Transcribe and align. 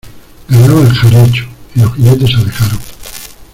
ganaba 0.49 0.81
el 0.81 0.93
jarocho, 0.95 1.45
y 1.75 1.79
los 1.81 1.93
jinetes 1.93 2.31
se 2.31 2.37
alejaron: 2.37 2.79